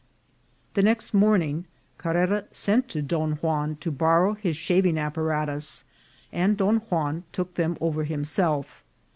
The 0.73 0.81
next 0.81 1.13
morning 1.13 1.67
Carrera 1.99 2.45
sent 2.51 2.89
to 2.89 3.03
Don 3.03 3.33
Juan 3.33 3.75
to 3.81 3.91
bor 3.91 4.23
row 4.23 4.33
his 4.33 4.57
shaving 4.57 4.97
apparatus, 4.97 5.83
and 6.31 6.57
Don 6.57 6.77
Juan 6.89 7.23
took 7.31 7.53
them 7.53 7.77
over 7.79 8.03
himself. 8.03 8.83